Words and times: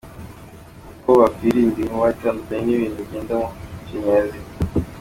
Uko 0.97 1.09
wakwirinda 1.19 1.77
inkuba 1.79 2.11
Itandukanye 2.15 2.63
n’ibintu 2.65 2.97
bigendamo 3.01 3.45
amashanyarazi 3.47 4.39